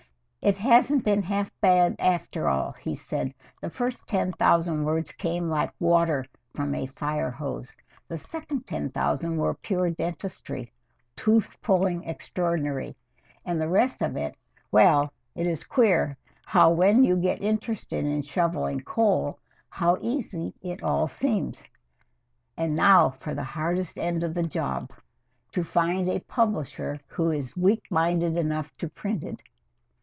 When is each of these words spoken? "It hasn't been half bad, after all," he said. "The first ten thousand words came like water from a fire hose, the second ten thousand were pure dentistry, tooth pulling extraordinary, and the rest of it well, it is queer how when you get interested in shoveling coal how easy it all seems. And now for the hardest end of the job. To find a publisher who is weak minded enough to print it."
"It 0.43 0.57
hasn't 0.57 1.05
been 1.05 1.21
half 1.21 1.51
bad, 1.61 1.97
after 1.99 2.47
all," 2.49 2.71
he 2.71 2.95
said. 2.95 3.31
"The 3.61 3.69
first 3.69 4.07
ten 4.07 4.31
thousand 4.31 4.85
words 4.85 5.11
came 5.11 5.49
like 5.51 5.71
water 5.79 6.25
from 6.55 6.73
a 6.73 6.87
fire 6.87 7.29
hose, 7.29 7.75
the 8.07 8.17
second 8.17 8.65
ten 8.65 8.89
thousand 8.89 9.37
were 9.37 9.53
pure 9.53 9.91
dentistry, 9.91 10.71
tooth 11.15 11.61
pulling 11.61 12.05
extraordinary, 12.05 12.97
and 13.45 13.61
the 13.61 13.69
rest 13.69 14.01
of 14.01 14.17
it 14.17 14.33
well, 14.71 15.13
it 15.35 15.45
is 15.45 15.63
queer 15.63 16.17
how 16.43 16.71
when 16.71 17.03
you 17.03 17.17
get 17.17 17.39
interested 17.43 18.03
in 18.03 18.23
shoveling 18.23 18.79
coal 18.79 19.37
how 19.69 19.95
easy 20.01 20.55
it 20.63 20.81
all 20.81 21.07
seems. 21.07 21.63
And 22.57 22.75
now 22.75 23.11
for 23.11 23.35
the 23.35 23.43
hardest 23.43 23.99
end 23.99 24.23
of 24.23 24.33
the 24.33 24.41
job. 24.41 24.89
To 25.51 25.63
find 25.63 26.09
a 26.09 26.19
publisher 26.21 26.99
who 27.09 27.29
is 27.29 27.55
weak 27.55 27.83
minded 27.91 28.37
enough 28.37 28.75
to 28.77 28.89
print 28.89 29.23
it." 29.23 29.43